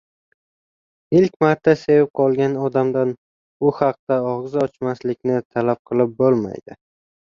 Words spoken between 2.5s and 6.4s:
odamdan bu haqda og‘iz ochmaslikni talab qilib